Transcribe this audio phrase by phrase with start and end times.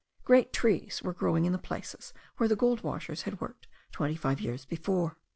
[0.23, 4.65] Great trees were growing in the places where the gold washers had worked twenty years
[4.65, 5.15] before.